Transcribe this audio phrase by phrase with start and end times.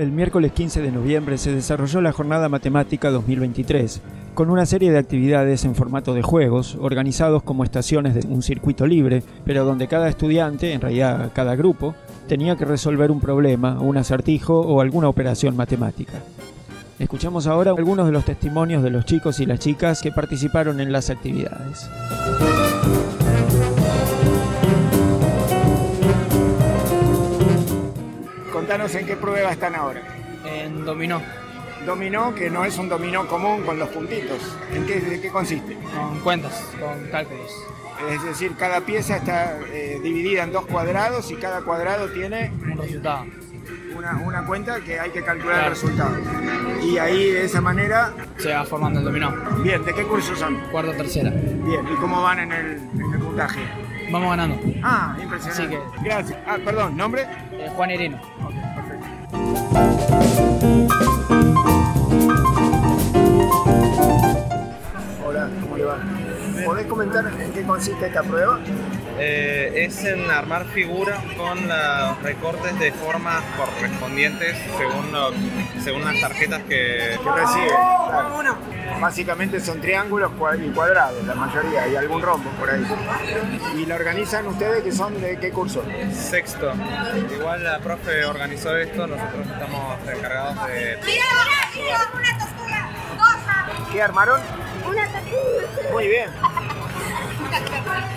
[0.00, 4.00] el miércoles 15 de noviembre se desarrolló la Jornada Matemática 2023,
[4.32, 8.86] con una serie de actividades en formato de juegos, organizados como estaciones de un circuito
[8.86, 11.94] libre, pero donde cada estudiante, en realidad cada grupo,
[12.28, 16.14] tenía que resolver un problema, un acertijo o alguna operación matemática.
[16.98, 20.92] Escuchamos ahora algunos de los testimonios de los chicos y las chicas que participaron en
[20.92, 21.90] las actividades.
[28.70, 30.00] Contanos en qué prueba están ahora.
[30.44, 31.20] En dominó,
[31.84, 34.38] Dominó, que no es un dominó común con los puntitos.
[34.72, 35.76] ¿En qué, de qué consiste?
[35.92, 37.50] con cuentas, con cálculos.
[38.08, 42.78] Es decir, cada pieza está eh, dividida en dos cuadrados y cada cuadrado tiene Un
[42.78, 43.26] resultado.
[43.96, 46.16] una, una cuenta que hay que calcular el resultado.
[46.80, 49.34] Y ahí de esa manera, Se va formando el dominó.
[49.64, 50.60] bien, ¿de qué cursos son?
[50.70, 51.30] Cuarta, tercera.
[51.30, 53.62] Bien, ¿y cómo van en el, en el puntaje?
[54.12, 54.60] Vamos ganando.
[54.84, 55.76] Ah, impresionante.
[55.76, 56.38] Así Gracias.
[56.46, 57.26] Ah, perdón, ¿nombre?
[57.52, 58.20] Eh, Juan Irino.
[65.26, 65.98] Hola, ¿cómo le va?
[66.64, 68.60] ¿Podés comentar en qué consiste esta prueba?
[69.22, 75.30] Eh, es en armar figuras con los recortes de formas correspondientes según, lo-
[75.82, 77.18] según las tarjetas que...
[77.22, 77.68] que recibe.
[77.68, 78.56] Claro.
[79.00, 82.84] Básicamente son triángulos y cuadrados, la mayoría, y algún rombo por ahí.
[83.76, 85.82] ¿Y la organizan ustedes que son de qué curso?
[86.12, 86.72] Sexto.
[87.32, 90.98] Igual la profe organizó esto, nosotros estamos encargados de...
[93.92, 94.40] ¿Qué armaron?
[94.88, 95.08] Una.
[95.92, 96.30] Muy bien.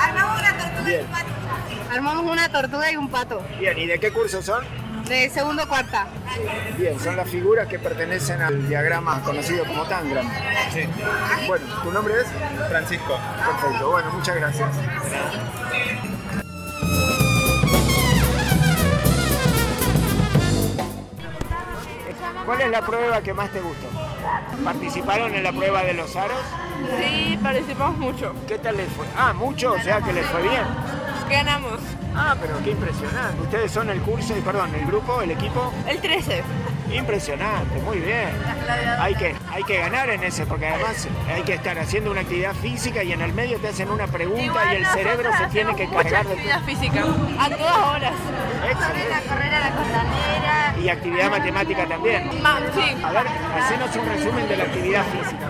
[0.00, 1.06] Armamos una Bien.
[1.90, 3.42] Armamos una tortuga y un pato.
[3.58, 4.64] Bien, ¿y de qué curso son?
[5.08, 6.06] De segundo cuarta.
[6.76, 10.28] Bien, son las figuras que pertenecen al diagrama conocido como Tangram.
[10.72, 10.82] Sí.
[11.46, 12.26] Bueno, ¿tu nombre es?
[12.68, 13.18] Francisco.
[13.46, 14.68] Perfecto, bueno, muchas gracias.
[22.44, 23.86] ¿Cuál es la prueba que más te gustó?
[24.64, 26.38] ¿Participaron en la prueba de los aros?
[27.00, 28.34] Sí, participamos mucho.
[28.46, 29.06] ¿Qué tal les fue?
[29.16, 30.62] Ah, mucho, o sea que les fue bien.
[31.28, 31.80] Ganamos.
[32.14, 33.42] Ah, pero qué impresionante.
[33.42, 35.72] Ustedes son el curso, perdón, el grupo, el equipo.
[35.86, 36.42] El 13.
[36.92, 38.30] Impresionante, muy bien.
[38.98, 42.54] Hay que, hay que ganar en ese, porque además hay que estar haciendo una actividad
[42.54, 45.86] física y en el medio te hacen una pregunta y el cerebro se tiene que
[45.88, 47.04] cargar de actividad física.
[47.38, 48.14] A todas horas.
[48.70, 49.28] Excelente.
[49.28, 50.67] Correr a la costanera.
[50.88, 52.42] Y actividad matemática también.
[52.42, 52.96] Ma- sí.
[53.04, 53.26] A ver,
[53.58, 55.46] hacenos un resumen de la actividad física.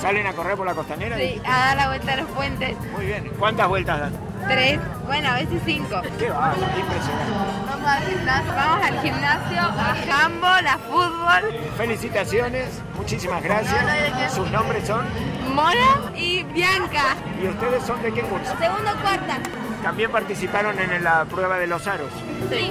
[0.00, 1.16] ¿Salen a correr por la costanera?
[1.16, 2.76] Sí, a dar la vuelta a los puentes.
[2.96, 3.30] Muy bien.
[3.38, 4.12] ¿Cuántas vueltas dan?
[4.48, 4.80] Tres.
[5.06, 6.02] Bueno, a veces cinco.
[6.18, 7.32] Qué va, impresionante.
[7.68, 8.52] Vamos al gimnasio.
[8.56, 11.60] Vamos al gimnasio, a handball, a fútbol.
[11.76, 12.66] Felicitaciones,
[12.96, 14.34] muchísimas gracias.
[14.34, 15.06] Sus nombres son
[15.54, 17.14] Mora y Bianca.
[17.40, 18.52] y ustedes son de qué curso.
[18.58, 19.38] Segundo cuarta.
[19.84, 22.10] También participaron en la prueba de los aros
[22.50, 22.70] Sí.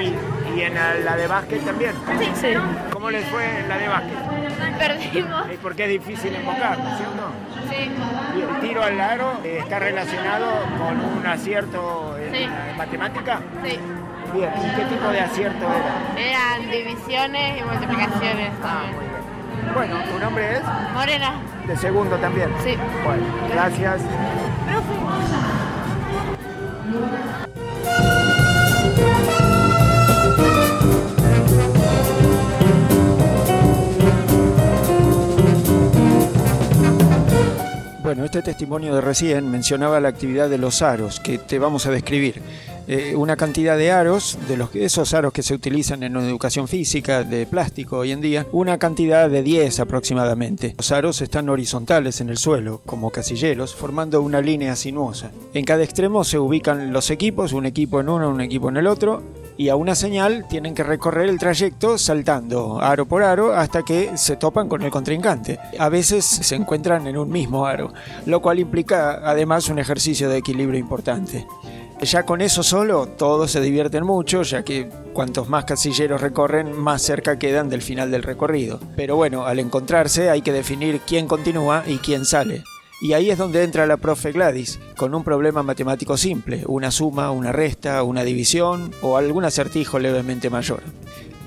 [0.00, 0.14] y,
[0.56, 1.92] y en la de básquet también.
[2.34, 2.54] Sí.
[2.92, 4.18] ¿Cómo les fue en la de básquet?
[4.78, 5.48] Perdimos.
[5.50, 7.30] Es porque es difícil invocar, ¿no es cierto?
[7.70, 7.90] Sí.
[8.36, 10.46] Y el tiro al aro eh, está relacionado
[10.78, 12.48] con un acierto en, Sí.
[12.76, 13.40] matemática.
[13.64, 13.78] Sí.
[14.34, 16.20] Bien, ¿y qué tipo de acierto era?
[16.20, 19.12] Eran divisiones y multiplicaciones también.
[19.74, 20.62] Bueno, ¿tu nombre es?
[20.94, 21.34] Morena.
[21.66, 22.48] De segundo también.
[22.64, 22.76] Sí.
[23.04, 24.00] Bueno, gracias.
[38.12, 41.90] Bueno, este testimonio de recién mencionaba la actividad de los aros que te vamos a
[41.90, 42.42] describir.
[42.86, 47.46] Eh, una cantidad de aros, de esos aros que se utilizan en educación física de
[47.46, 50.74] plástico hoy en día, una cantidad de 10 aproximadamente.
[50.76, 55.30] Los aros están horizontales en el suelo, como casilleros, formando una línea sinuosa.
[55.54, 58.88] En cada extremo se ubican los equipos, un equipo en uno, un equipo en el
[58.88, 59.22] otro,
[59.56, 64.16] y a una señal tienen que recorrer el trayecto saltando aro por aro hasta que
[64.16, 65.58] se topan con el contrincante.
[65.78, 67.92] A veces se encuentran en un mismo aro,
[68.26, 71.46] lo cual implica además un ejercicio de equilibrio importante.
[72.00, 77.00] Ya con eso solo todos se divierten mucho, ya que cuantos más casilleros recorren, más
[77.00, 78.80] cerca quedan del final del recorrido.
[78.96, 82.64] Pero bueno, al encontrarse hay que definir quién continúa y quién sale.
[83.02, 87.32] Y ahí es donde entra la profe Gladys, con un problema matemático simple, una suma,
[87.32, 90.84] una resta, una división o algún acertijo levemente mayor.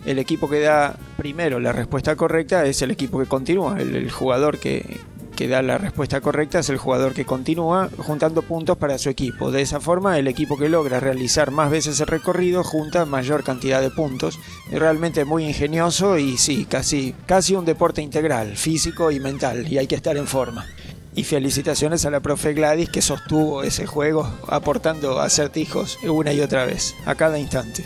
[0.05, 4.59] El equipo que da primero la respuesta correcta es el equipo que continúa, el, jugador
[4.59, 4.99] que,
[5.47, 9.49] da la respuesta correcta es el jugador que continúa juntando puntos para su equipo.
[9.49, 13.79] De esa forma, el equipo que logra realizar más veces el recorrido junta mayor cantidad
[13.79, 14.39] de puntos.
[14.73, 19.87] Realmente muy ingenioso y sí, casi, casi un deporte integral, físico y mental, y hay
[19.87, 20.65] que estar en forma.
[21.15, 26.65] Y felicitaciones a la profe Gladys que sostuvo ese juego aportando acertijos una y otra
[26.65, 27.85] vez, a cada instante.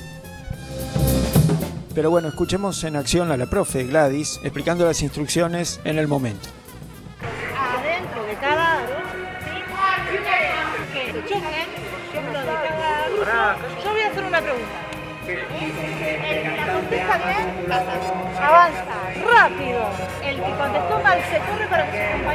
[1.93, 6.49] Pero bueno, escuchemos en acción a la profe Gladys explicando las instrucciones en el momento.
[7.55, 8.95] adentro de cada aro,
[9.43, 9.61] ¿sí?
[11.27, 12.67] se dentro de
[13.27, 13.57] cada.
[13.83, 14.89] Yo voy a hacer una pregunta.
[15.27, 17.71] El que la contesta bien,
[18.41, 18.85] avanza
[19.31, 19.81] rápido.
[20.23, 22.28] El que contestó mal se corre para que compañero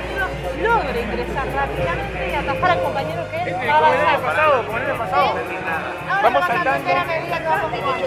[0.64, 3.36] logre ingresar rápidamente y atajar al compañero que.
[3.70, 4.18] Ahora
[6.22, 6.70] Vamos va a saltando.
[6.70, 8.06] cambiar a medida que vamos jugando.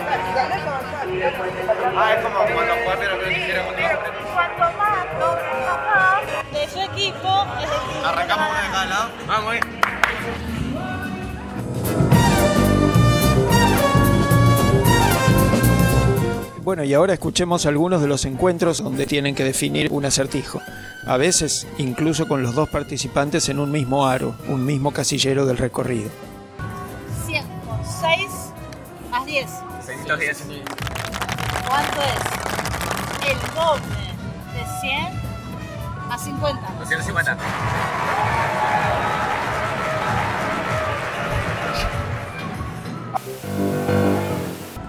[1.95, 3.63] Ah, es como cuando jugar pero que dijera
[4.33, 6.21] Cuanto más logres bajar
[6.51, 9.09] de su equipo, es Arrancamos una de cada lado.
[9.27, 9.59] Vamos, eh.
[16.63, 20.62] Bueno, y ahora escuchemos algunos de los encuentros donde tienen que definir un acertijo.
[21.07, 25.57] A veces, incluso con los dos participantes en un mismo aro, un mismo casillero del
[25.57, 26.09] recorrido.
[27.25, 28.27] 100 por 6
[29.09, 29.50] más 10.
[29.86, 30.44] 610.
[31.65, 33.31] ¿Cuánto es?
[33.31, 34.04] El doble
[34.54, 36.74] de 100 a 50.
[36.80, 37.38] 250.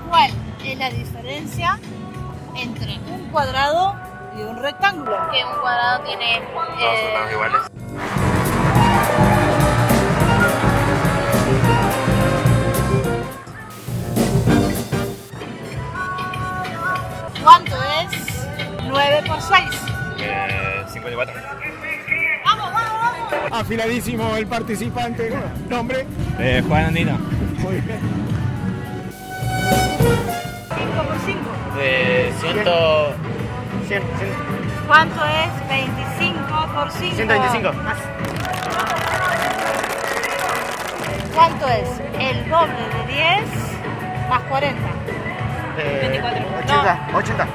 [0.09, 0.31] ¿Cuál
[0.65, 1.79] es la diferencia
[2.57, 3.95] entre un cuadrado
[4.39, 5.17] y un rectángulo?
[5.33, 7.61] Que un cuadrado tiene eh, Todos iguales.
[17.43, 18.47] ¿Cuánto es
[18.87, 19.59] 9 por 6?
[20.21, 21.35] Eh, 54.
[22.45, 22.93] ¡Vamos, vamos,
[23.33, 23.53] vamos!
[23.53, 25.33] Afiladísimo el participante.
[25.69, 26.07] Nombre.
[26.39, 27.19] Eh, Juan Andino.
[27.59, 28.01] Muy bien.
[30.69, 31.41] 5 por 5.
[31.81, 33.28] Eh, 100.
[33.89, 34.29] 100, 100.
[34.87, 37.17] ¿Cuánto es 25 por 5?
[37.17, 37.71] 125.
[41.35, 41.89] ¿Cuánto es
[42.19, 44.79] el doble de 10 más 40?
[45.77, 46.45] 24.
[46.65, 47.09] 80.
[47.15, 47.47] 80.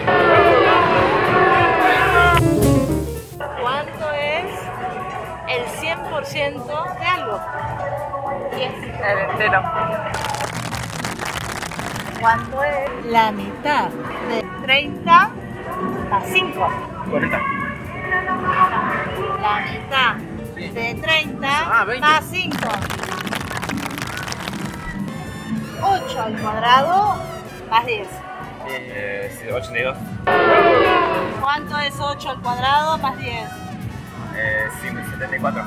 [3.62, 4.45] ¿Cuánto es
[5.50, 7.39] el 100% de algo?
[8.56, 8.74] 10.
[8.83, 9.62] el entero.
[12.19, 13.89] ¿Cuánto es la mitad
[14.29, 15.42] de 30
[16.13, 16.68] más 5?
[17.10, 17.42] 40.
[19.42, 20.15] La mitad
[20.56, 22.07] de 30 Ah, 20.
[22.07, 22.57] más 5.
[25.81, 27.15] 8 al cuadrado
[27.69, 28.07] más 10.
[28.68, 29.98] Eh, 82.
[31.42, 33.50] ¿Cuánto es 8 al cuadrado más 10?
[34.36, 35.63] Eh, 174.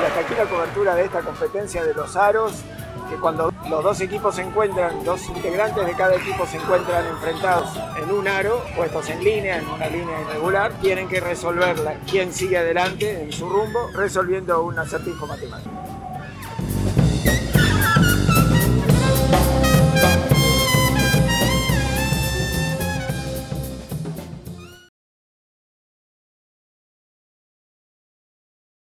[0.00, 2.62] Y hasta aquí la cobertura de esta competencia de los aros,
[3.08, 7.70] que cuando los dos equipos se encuentran, dos integrantes de cada equipo se encuentran enfrentados
[8.02, 11.96] en un aro, puestos en línea, en una línea irregular, tienen que resolverla.
[12.10, 15.83] Quién sigue adelante en su rumbo, resolviendo un acertijo matemático.